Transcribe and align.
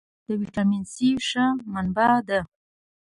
رومیان 0.27 0.29
د 0.39 0.39
ویټامین 0.41 0.83
C 0.91 0.93
ښه 1.27 1.45
منبع 1.73 2.13
دي 2.27 2.39